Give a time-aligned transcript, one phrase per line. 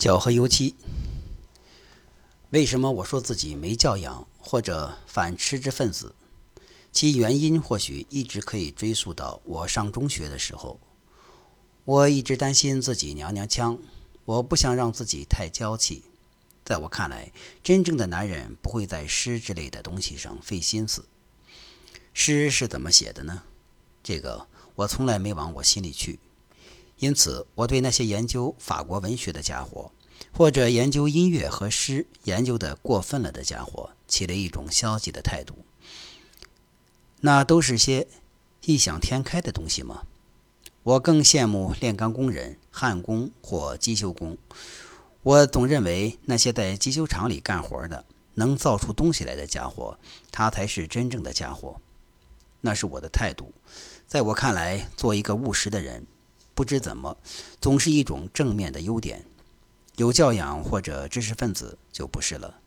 [0.00, 0.74] 搅和油漆。
[2.48, 6.14] 为什么我说自己没教养或者反吃之分子？
[6.90, 10.80] 其原因或许一直可以追溯到我上中学的时候。
[11.84, 13.78] 我一直担心自己娘娘腔，
[14.24, 16.04] 我不想让自己太娇气。
[16.64, 17.30] 在我看来，
[17.62, 21.04] 真正的男人不会在诗之类的东西上费心思。
[22.14, 23.42] 诗是怎么写的呢？
[24.02, 24.46] 这个
[24.76, 26.18] 我从来没往我心里去。
[27.00, 29.90] 因此，我对那些研究法国文学的家伙，
[30.32, 35.54] 或者研究音乐和诗研究的过分了的家伙，起了一种消极的态度。
[37.22, 38.06] 那都是些
[38.66, 40.02] 异想天开的东西吗？
[40.82, 44.36] 我更羡慕炼钢工人、焊工或机修工。
[45.22, 49.98] 我总认为那些在机修厂里干活的、能造出东西来的家伙，
[50.30, 51.80] 他才是真正的家伙。
[52.60, 53.52] 那是我的态度。
[54.06, 56.06] 在我看来，做一个务实的人。
[56.60, 57.16] 不知怎么，
[57.58, 59.24] 总是一种正面的优点。
[59.96, 62.60] 有教养或者知识分子就不是了。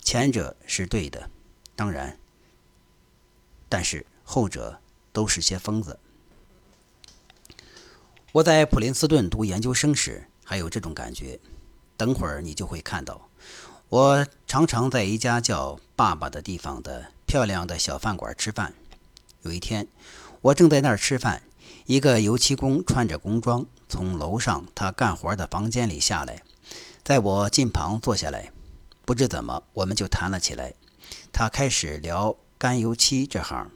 [0.00, 1.28] 前者是对的，
[1.74, 2.16] 当然，
[3.68, 4.78] 但是后者
[5.12, 5.98] 都是些疯子。
[8.30, 11.40] 我在普林斯顿读研究生时还有这种感觉。
[11.96, 13.28] 等会儿你就会看到。
[13.88, 18.72] 我常常在一家叫“爸爸”的地方的漂亮的小饭馆吃饭。
[19.42, 19.88] 有一天，
[20.40, 21.42] 我正在那儿吃饭。
[21.86, 26.42] 一个油漆工穿着工装从楼上他干活的房间里下来，
[27.02, 28.52] 在我近旁坐下来。
[29.04, 30.74] 不知怎么，我们就谈了起来。
[31.32, 33.70] 他开始聊干油漆这行。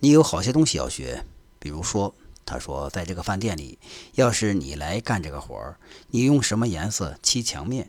[0.00, 1.24] 你有好些东西要学，
[1.58, 2.14] 比如说，
[2.44, 3.78] 他说，在这个饭店里，
[4.14, 7.88] 要是你来干这个活儿，你用什么颜色漆墙面？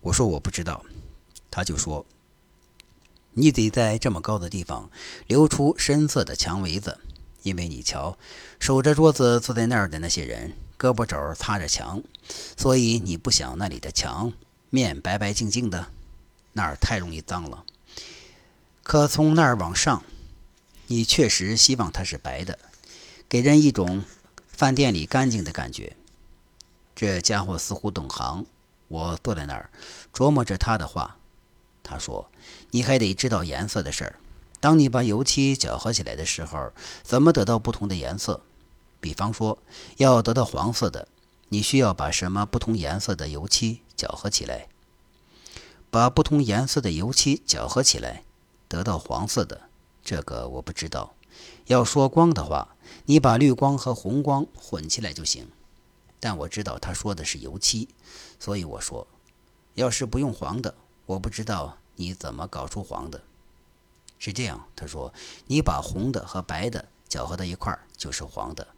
[0.00, 0.84] 我说我不知道。
[1.50, 2.06] 他就说，
[3.40, 4.90] 你得在这么高的地方
[5.26, 6.98] 留出深色的墙围子。
[7.42, 8.18] 因为你瞧，
[8.58, 12.02] 守着桌子坐在那儿的那些人，胳膊肘擦着墙，
[12.54, 14.30] 所以你不想那里的墙
[14.68, 15.86] 面白白净净的，
[16.52, 17.64] 那儿太容易脏了。
[18.82, 20.04] 可从那儿往上，
[20.88, 22.58] 你确实希望它是白的，
[23.26, 24.04] 给人一种
[24.46, 25.96] 饭店里干净的感觉。
[26.94, 28.44] 这家伙似乎懂行。
[28.88, 29.70] 我坐在那儿
[30.12, 31.16] 琢磨着他的话。
[31.82, 32.30] 他说
[32.72, 34.18] ：“你还得知道颜色的事儿。”
[34.60, 38.42] 当你把油漆搅和起来的时候，怎么得到不同的颜色？
[39.00, 39.58] 比方说，
[39.96, 41.08] 要得到黄色的，
[41.48, 44.68] 你需要把什么不同颜色的油漆搅和起来？
[45.90, 48.22] 把不同颜色的油漆搅和起来，
[48.68, 49.62] 得到黄色的，
[50.04, 51.14] 这个我不知道。
[51.66, 52.76] 要说光的话，
[53.06, 55.48] 你把绿光和红光混起来就行。
[56.20, 57.88] 但我知道他说的是油漆，
[58.38, 59.06] 所以我说，
[59.74, 60.74] 要是不用黄的，
[61.10, 63.20] 我不知道你怎么搞出黄的。
[64.20, 65.12] 是这样，他说
[65.48, 68.68] ：“你把红的和白的搅和到一块儿，就是黄的。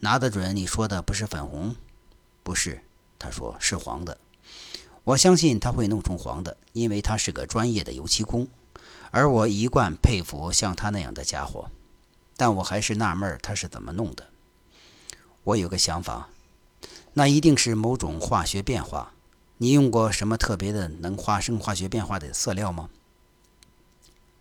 [0.00, 1.76] 拿得准你说的不是粉红？
[2.42, 2.82] 不是，
[3.16, 4.18] 他说是黄的。
[5.04, 8.48] 我相信他会弄成黄的，因为他是个专业的油漆工，
[9.12, 11.70] 而我一贯佩服像他那样的家伙。
[12.36, 14.26] 但我还是纳闷他是怎么弄的。
[15.44, 16.28] 我有个想法，
[17.12, 19.13] 那一定是某种化学变化。
[19.58, 22.90] 你用过什么特别的能发生化学变化的色料吗？”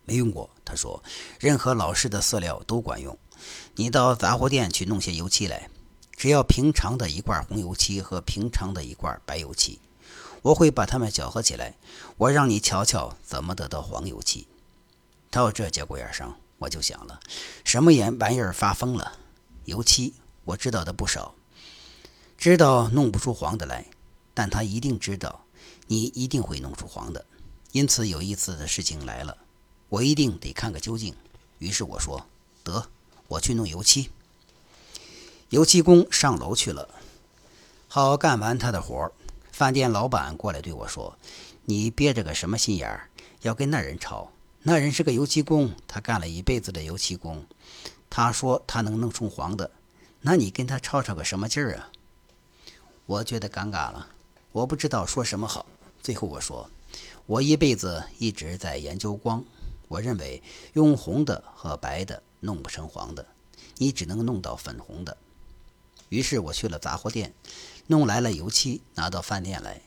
[0.05, 1.01] 没用过，他说，
[1.39, 3.17] 任何老式的色料都管用。
[3.75, 5.69] 你到杂货店去弄些油漆来，
[6.15, 9.79] 只要平常的一罐红油漆和平常的一罐白油漆，
[10.41, 11.75] 我会把它们搅和起来。
[12.17, 14.47] 我让你瞧瞧怎么得到黄油漆。
[15.31, 17.19] 到这节骨眼上，我就想了，
[17.63, 19.13] 什么眼玩意儿发疯了？
[19.65, 20.13] 油漆
[20.43, 21.33] 我知道的不少，
[22.37, 23.85] 知道弄不出黄的来，
[24.33, 25.43] 但他一定知道
[25.87, 27.25] 你一定会弄出黄的。
[27.71, 29.37] 因此有意思的事情来了。
[29.89, 31.15] 我一定得看个究竟。
[31.59, 32.25] 于是我说
[32.63, 32.87] ：“得，
[33.27, 34.09] 我去弄油漆。”
[35.49, 36.89] 油漆工上楼去了。
[37.87, 39.11] 好干完他的活儿，
[39.51, 41.15] 饭店老板过来对我说
[41.65, 43.09] ：“你憋着个什么心眼儿，
[43.41, 44.31] 要跟那人吵？
[44.63, 47.45] 那人是个油漆工，他干了一辈子的油漆工。
[48.09, 49.69] 他说他能弄出黄的，
[50.21, 51.89] 那你跟他吵吵个什么劲儿啊？”
[53.05, 54.07] 我觉得尴尬了，
[54.53, 55.65] 我不知道说什么好。
[56.01, 56.69] 最后我说
[57.25, 59.43] ：“我一辈子一直在研究光。”
[59.89, 60.41] 我认为
[60.73, 63.25] 用红的和白的弄不成黄的，
[63.77, 65.17] 你只能弄到粉红的。
[66.09, 67.33] 于是我去了杂货店，
[67.87, 69.81] 弄来了油漆，拿到饭店来。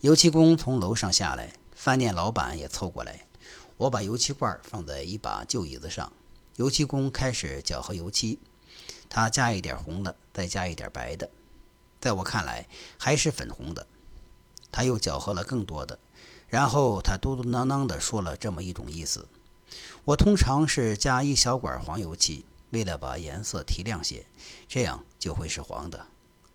[0.00, 3.26] 油漆工从楼上下来，饭店老板也凑过来。
[3.76, 6.12] 我把油漆罐放在一把旧椅子上，
[6.56, 8.38] 油漆工开始搅和油漆。
[9.08, 11.28] 他加一点红的，再加一点白的，
[12.00, 13.86] 在我看来还是粉红的。
[14.72, 15.98] 他又搅和了更多的，
[16.48, 19.28] 然后他嘟嘟囔囔地说了这么一种意思。
[20.04, 24.26] 我通常是加一小管黄油漆，为了把颜色提亮些，
[24.66, 26.06] 这样就会是黄的。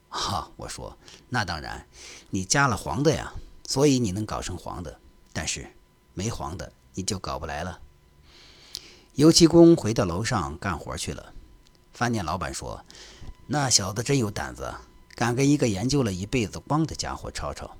[0.09, 0.97] 哈，我说，
[1.29, 1.87] 那当然，
[2.31, 3.33] 你加了黄的呀，
[3.67, 4.99] 所以你能搞成黄的。
[5.31, 5.71] 但是
[6.13, 7.79] 没黄的，你就搞不来了。
[9.13, 11.33] 油漆工回到楼上干活去了。
[11.93, 12.83] 饭店老板说
[13.47, 14.75] ：“那小子真有胆子，
[15.15, 17.75] 敢跟一个研究了一辈子光的家伙吵吵。”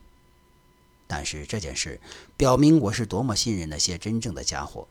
[1.07, 2.00] 但是这件事
[2.36, 4.88] 表明我是多么信任那些真正的家伙。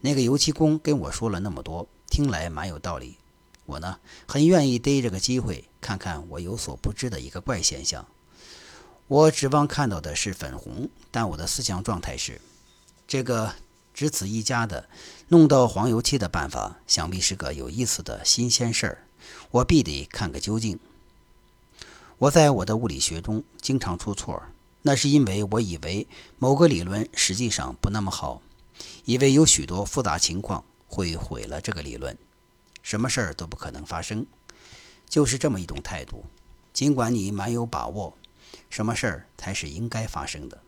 [0.00, 3.16] 那个油漆工跟我说了那么多，听来蛮有道理。
[3.64, 3.98] 我呢，
[4.28, 8.06] 很愿意逮这个机会看看我有所不知的一个怪现象。
[9.08, 12.40] 我指望看到的是粉红，但我的思想状态是：
[13.06, 13.54] 这个
[13.94, 14.88] 只此一家的
[15.28, 18.98] 弄到黄油漆的办法，想必是个有意思的新鲜事儿。
[19.50, 20.78] 我必得看个究竟。
[22.18, 24.42] 我在我的物理学中经常出错，
[24.86, 26.06] 那是因为我以为
[26.38, 28.42] 某个理论实际上不那么好，
[29.06, 32.14] 以为有许多复杂情况会毁了这个理论。
[32.82, 34.26] 什么事儿都不可能发生，
[35.08, 36.26] 就是这么一种态度。
[36.74, 38.14] 尽管你蛮有把握，
[38.68, 40.60] 什么事儿才是应该发生的。